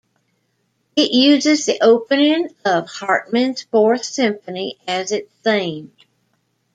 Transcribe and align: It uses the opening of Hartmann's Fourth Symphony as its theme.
It 0.95 1.11
uses 1.11 1.67
the 1.67 1.77
opening 1.79 2.49
of 2.65 2.87
Hartmann's 2.89 3.61
Fourth 3.61 4.03
Symphony 4.03 4.79
as 4.87 5.11
its 5.11 5.31
theme. 5.43 5.91